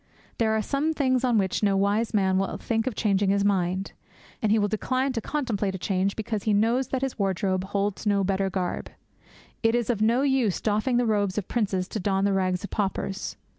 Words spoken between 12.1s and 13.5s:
the rags of paupers.